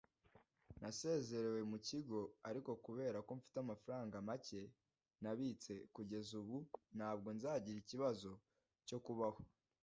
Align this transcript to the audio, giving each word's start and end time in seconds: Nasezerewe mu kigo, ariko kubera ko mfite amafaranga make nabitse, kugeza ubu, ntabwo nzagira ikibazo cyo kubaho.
Nasezerewe 0.81 1.61
mu 1.71 1.77
kigo, 1.87 2.19
ariko 2.49 2.71
kubera 2.85 3.17
ko 3.27 3.31
mfite 3.39 3.57
amafaranga 3.61 4.15
make 4.27 4.61
nabitse, 5.23 5.73
kugeza 5.95 6.31
ubu, 6.41 6.57
ntabwo 6.97 7.27
nzagira 7.37 7.77
ikibazo 7.81 8.31
cyo 8.87 8.99
kubaho. 9.05 9.41